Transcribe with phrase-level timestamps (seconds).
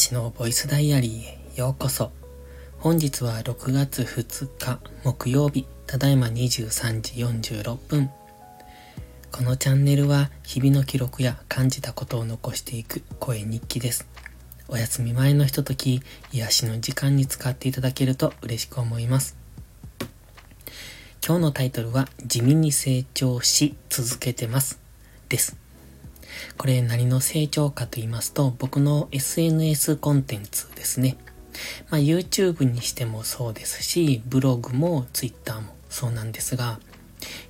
[0.00, 2.10] しのボイスダイアリーへようこそ。
[2.78, 8.10] 本日は6月2日木曜日、ただいま23時46分。
[9.30, 14.08] このチャンネルは日々の記録や感じたことを残していく声日記です。
[14.68, 16.00] お休み前のひととき、
[16.32, 19.36] 癒しの時間に使っていただけると嬉しく思います。
[21.22, 24.80] 今日のタイトルは地味に成長し続けてます。
[25.28, 25.59] です。
[26.56, 31.16] これ何の成長かと言いますと、僕の SNS コンテンツですね。
[31.90, 36.80] まあ、YouTube にしてもそうですし、ブログも Twitter もそうなんですが、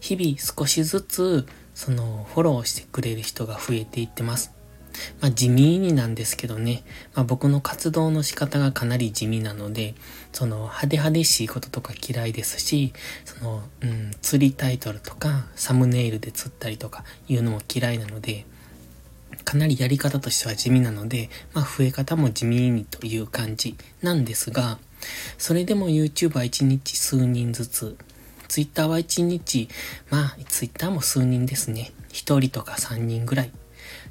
[0.00, 4.52] 日々少しずつそのフォローしてくれる人が増えていってます。
[5.20, 6.82] まあ、地味になんですけどね、
[7.14, 9.94] まあ、僕の活動の仕方がかなり地味なので、
[10.32, 12.92] その派手派手しいこととか嫌いですし、
[13.24, 18.46] その、うん、釣りタイトルとかサムネイルで釣ったりとかいうのも嫌いなので、
[19.44, 24.78] かなりやり方としては地味なので、まあ増え方も地味にという感じなんですが、
[25.38, 27.96] それでも YouTube は1日数人ずつ、
[28.48, 29.68] Twitter は1日、
[30.10, 31.92] まあ Twitter も数人ですね。
[32.10, 33.50] 1人とか3人ぐらい。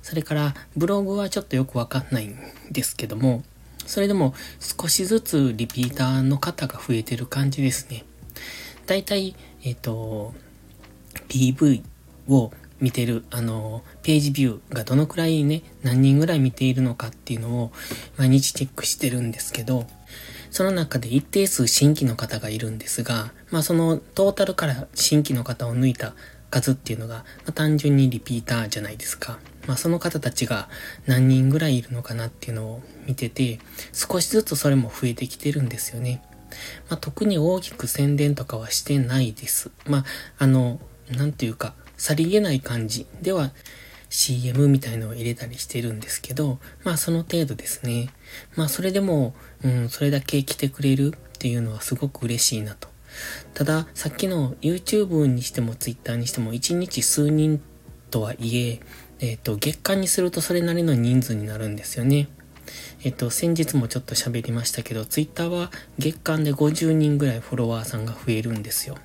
[0.01, 2.37] それからブログはちょっとよくわかんないん
[2.71, 3.43] ですけども、
[3.85, 8.05] それでも少しずつリピーターの方が増えてる感じですね。
[8.85, 10.33] だいたい、えっ、ー、と、
[11.27, 11.83] PV
[12.27, 17.71] を見てる、あの、ページビューがどのくらいね、何人ぐらい見ているのかっていうのを
[18.17, 19.85] 毎日チェックしてるんですけど、
[20.51, 26.13] その中で一定数新規の方がいるんですが、まあそのトータルから新規の方を抜いた
[26.49, 29.39] 数っていうのが、まあ、単純にリピーターじゃないですか。
[29.67, 30.69] まあその方たちが
[31.05, 33.59] 何人ぐらいいるのかなっていうのを見てて、
[33.93, 36.23] 少しずつそれも増えてきてるんですよね。
[36.89, 39.69] まあ特に大きく宣伝とかはしてないです。
[39.85, 40.05] まあ
[40.39, 40.79] あの、
[41.11, 43.51] なんていうか、さりげない感じでは
[44.09, 48.09] CM みたいのを入れたりしてるんですけど、まあその程度ですね。
[48.55, 52.87] まあそれでも、うん、それだけ来てくれるっていうのはすごく嬉しいなと。
[53.53, 57.61] ただ、さっきの YouTube にしても Twitter にしても1日数人
[58.09, 58.79] とはいえ、
[59.19, 62.29] えっ、ー、と、月間にするとそれなりの人数になるんですよね。
[63.03, 68.97] えっ、ー、と、先日もちょっと喋りましたけど、Twitter は月間で50人ぐらいフォロワーさんが増えるんですよ。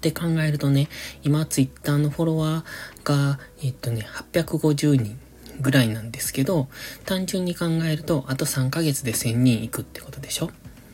[0.00, 0.88] って考えるとね、
[1.22, 5.18] 今ツイッターのフォロワーが、えっとね、850人
[5.60, 6.68] ぐらいなんですけど、
[7.04, 10.50] 単純に考えると、あと3ヶ月で1000人いくってことでしょ？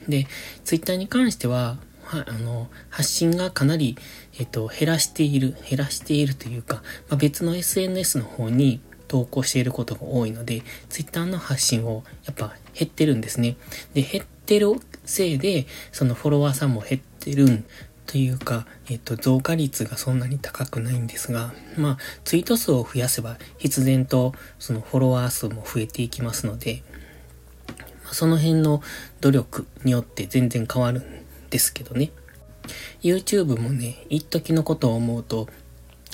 [0.09, 0.27] で、
[0.65, 3.97] ツイッターに関しては、は、あの、発信がかなり、
[4.41, 13.57] えっと、減らしている、減らしているというか、まあ、別の SNS の方に投稿していることが多いので、ツイッターの発信をやっぱ減ってるんですね。
[13.95, 14.73] で、減ってる
[15.05, 17.65] せいで、そのフォロワーさんも減ってるん
[18.07, 26.83] というか、えっと、増加率がそんなに高くないんですが、まあ、ツイート数を増やせば、必然とそのフォロワー数も増えていきますので、
[28.05, 28.83] ま、その辺の
[29.21, 31.05] 努力によって全然変わるん
[31.51, 32.13] ですけどね。
[33.03, 35.49] YouTube もね、一時のことを思うと、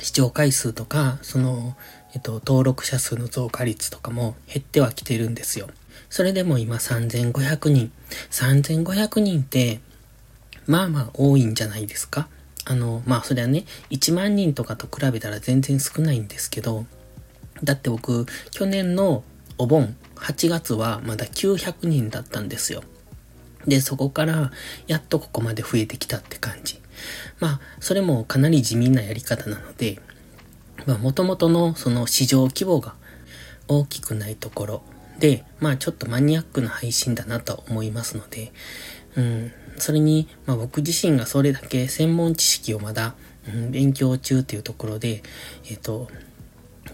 [0.00, 1.76] 視聴回数とか、その、
[2.14, 5.68] えっと、登録者数の増加率とかも減ってはきてるんですよ。
[6.10, 7.92] それでも今3500人。
[8.30, 9.80] 3500人って、
[10.66, 12.28] まあまあ多いんじゃないですか？
[12.64, 16.86] あの、まあそれはね、1万人とかと比べたら全然少ないんですけど、
[17.64, 19.24] だって僕、去年の
[19.58, 22.82] お盆、8月はまだ900人だったんですよ。
[23.66, 24.50] で、そこから
[24.86, 26.80] やっとここまで増えてきたって感じ。
[27.40, 30.00] まあ、それもかなり地味なやり方なので、
[30.86, 32.94] まあ、元々のその市場規模が
[33.68, 34.82] 大きくないところ
[35.18, 38.52] で、まあちょっとマニアックな配信だなと思いますので、
[39.16, 43.14] うん、それに、まあ、僕自身がそれだけ専門知識をまだ、
[43.48, 45.22] うん、勉強中っていうところで、
[45.70, 46.08] えっ、と、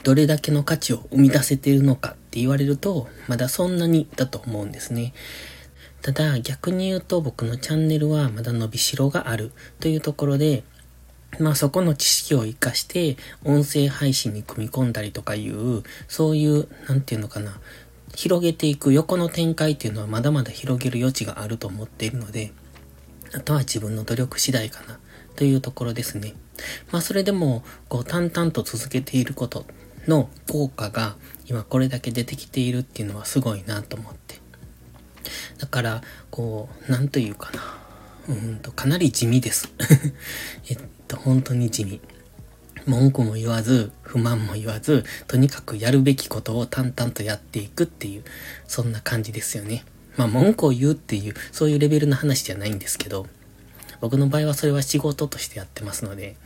[0.02, 5.12] どれだけの価値を生み出せているのかって言われると、まだそんなにだと思うんですね。
[6.02, 10.62] ただ逆に言うと僕のチャンネルはまだ伸びしろがあるというところで、
[11.40, 17.60] まあそこの知識を活かして音声配信に組み込んだりとかいう、そういう、なんていうのかな、
[18.14, 22.52] 広げていく横の展開っていうのはまだまだ広げる余地があると思っているので、
[23.34, 24.98] あとは自分の努力次第かな
[25.36, 26.34] というところですね。
[26.90, 29.64] まあそれでも、こう淡々と続けていること
[30.06, 31.16] の効果が
[31.46, 34.36] 今これだけ出てきているっていうのはすごいなと思って。
[35.58, 37.78] だから、こう、なんというかな。
[38.28, 39.72] うんと、かなり地味です。
[40.68, 42.00] えっと、本当に地味。
[42.88, 48.24] 文句も言わず、不満も言わず、とにかくやるべきことを淡々とやっていくっていう、
[48.66, 49.84] そんな感じですよね。
[50.16, 53.26] まあ文句を言うっていう、そういうレベルの話じゃないんですけど、
[54.00, 56.36] 僕の場合はそれは仕事としてやってますので、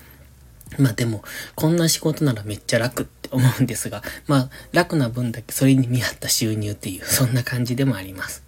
[0.78, 1.22] まあでも、
[1.54, 8.42] こんな仕事ならめっちゃ楽って思うんですが、まあ楽な分だけそれに見合った収入っていう、そんな感じでもあります。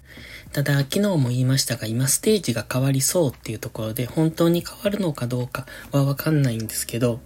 [0.55, 7.19] ただ、昨日も言いましたが、今ステージが変わりそうっていうところで、本当に変わるのかどうかはわかんないんですけど、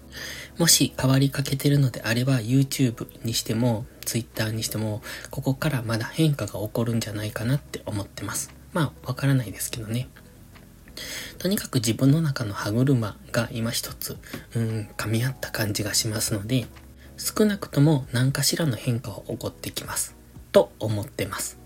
[0.56, 8.50] もし変わりかけてるのであれば、YouTube にしても、Twitter にしても、ここからまだ変化が起こるんじゃないかなって思ってます。
[8.72, 10.08] まあ、わからないですけどね。
[11.36, 14.16] とにかく自分の中の歯車が今一つ、
[14.54, 16.64] うん、噛み合った感じがしますので、
[17.18, 20.16] 少なくとも何かしらの変化は起こってきます。
[20.50, 21.58] と思ってます。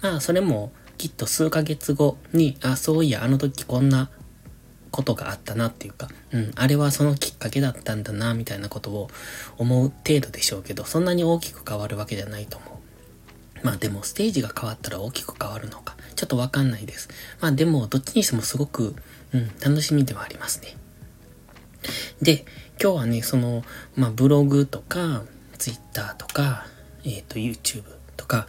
[0.00, 4.10] まあ、それもきっと数ヶ月後に、あ、そういや、あの時こんな
[4.90, 9.08] ことがあったなっていうか、うん、あれはそのきっかけだったんだな、みたいなことを
[9.56, 12.66] 思う程度でしょうけど、そんなに大きく変わるわけじゃないと思
[13.62, 13.66] う。
[13.66, 17.08] まあでもステージが変わったら大きく変わるのか、ちょっとわかんないです。
[17.40, 18.94] まあでも、どっちにしてもすごく、
[19.32, 20.76] うん、楽しみではありますね。
[22.20, 22.44] で、
[22.82, 23.62] 今日はね、その、
[23.94, 25.22] まあブログとか、
[25.58, 26.66] ツイッターとか、
[27.04, 27.84] えっ、ー、と YouTube
[28.16, 28.48] とか、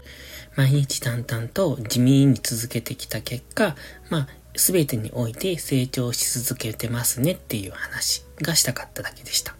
[0.60, 3.78] 毎日淡々と地味に続けてきた結果、
[4.10, 4.28] まあ、
[4.58, 9.56] すべてにおいて成長し続けてますねっていう話がしたかっただけでした。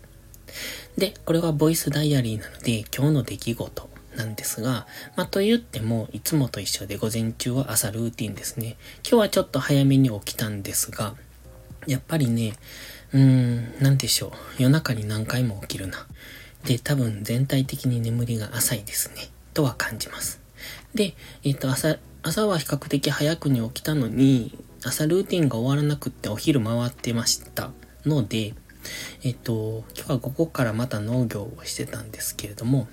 [0.98, 8.76] で、これはボイスダイアリーなので今日の出来事なんですが、まあと言ってもいつもと一緒で午前中は朝ルーティンですね。
[9.10, 11.16] 今日はちょっと早めに起きたんですが、
[11.88, 12.56] やっぱりね、
[13.14, 14.62] うーん、なんでしょう。
[14.62, 16.06] 夜中に何回も起きるな。
[16.66, 19.30] で、多分全体的に眠りが浅いですね。
[19.54, 20.49] とは感じます。
[20.94, 27.72] で、えっ、と、朝、朝は比較的早くに起きたのに、朝ルーティンが終わらなくってお昼回ってました
[28.06, 28.54] ので、
[29.24, 32.88] えっ、と、今日は午後からまた農業をしてたんですけれども、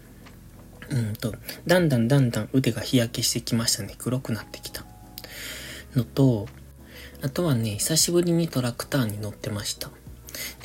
[0.90, 1.34] うんと、
[1.66, 3.94] だんだんだんだん腕が日焼けしてきましたね。
[3.98, 4.84] 黒くなってきた。
[5.94, 6.46] のと、
[7.22, 9.90] あとはね、久しぶりにトラクターに乗ってました。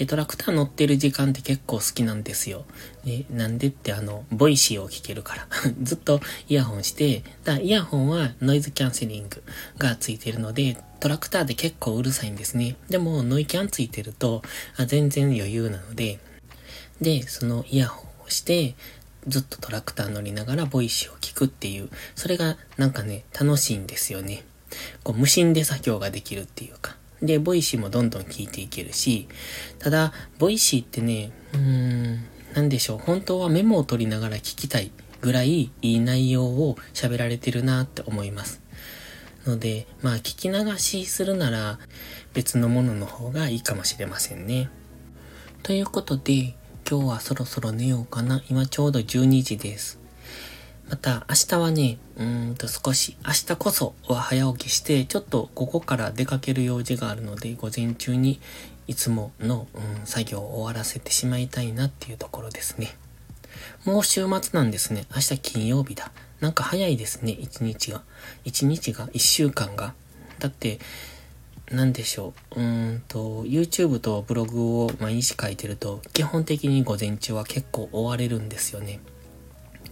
[0.01, 2.65] で、トラクター乗ってる時間って結構好きなんですよ。
[3.06, 5.48] で、なんでってあの、ボイシーを聞けるから。
[5.83, 9.44] ずっとイヤホンして、だイヤホンはノイズキャンセリング
[9.77, 12.77] がついてるので、トラクターで結構うるさいんですね。
[12.89, 14.42] でも、ノイキャンついてると、
[14.75, 16.18] あ全然余裕なので、
[17.00, 18.74] で、そのイヤホンをして、
[19.27, 24.45] ずっとトラクター乗りながらボイシーを聞くっていう、それがなんかね、楽しいんですよね。
[25.04, 27.00] こう無心で作業ができるっていうか。
[27.21, 29.27] で、ボイシーもどんどん聞いていけるし、
[29.79, 32.23] ただ、ボイシーってね、うーん、
[32.53, 34.91] なんでしょう、本当はメモを取りながら聞きたい
[35.21, 38.62] ぐらいいい内容を喋られてるなって思います。
[39.45, 41.79] ので、まあ聞き流しするなら
[42.33, 44.69] 別のものの方がいいかもしれませんね。
[45.63, 46.56] ということで、
[46.89, 48.44] 今日はそろそろ寝ようかな。
[48.50, 50.00] 今ちょうど12時です。
[50.92, 58.42] また、明日はね、うーんと少し、明日こそは早起きして、ちょっと午後から出かける用事があるので、午前中に
[58.88, 62.94] いつもの、うん、作業を終わらせてしまいたいなっていうところですね。
[63.86, 65.06] もう週末なんですね。
[65.16, 66.12] 明日金曜日だ。
[66.42, 68.02] なんか早いですね、一日が。
[68.44, 69.94] 一日が、一週間が。
[70.40, 70.80] だって、
[71.72, 72.60] なんでしょう。
[72.60, 79.00] うーんと、YouTube とブログを毎日書いてると、基本的に午前中は結構追われるんですよね。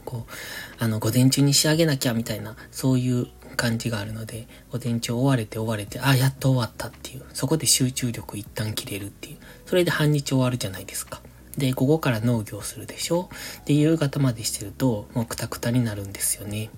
[0.09, 11.21] こう、あの、午前中に仕上げなきゃみたいな、そういう感じがあるので、午前中追われて追われて、あ、やっと終わったっていう、そこで集中力一旦切れるっていう、それで半日終わるじゃないですか。
[11.57, 13.29] で、午後から農業するでしょ？
[13.65, 16.69] で、夕方までしてると、もうくたくたになるんですよね。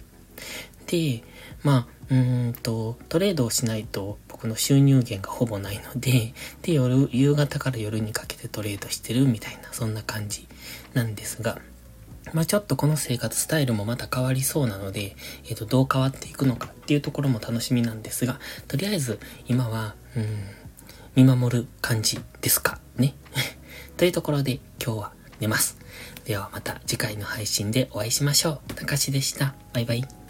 [0.87, 1.23] で、
[1.63, 10.47] まあ、うーんと、トレードをしないと僕の収入源がほぼないので、で、夜、夕方から夜にかけてトレードしてるみたいな、そんな感じ
[10.93, 11.59] なんですが、
[12.33, 20.25] まあちょっとこの生活スタイルもまた変わりそうなので、えっ、ー、と、どう変わっていくのかっていうところも楽しみなんですが、とりあえず今は、うん、
[21.15, 23.15] 見守る感じですかね。
[23.97, 25.77] というところで今日は寝ます。
[26.25, 28.73] ではまた次回の配信でお会いしましょう。
[28.73, 29.55] たかしでした。
[29.73, 30.20] バイバイ。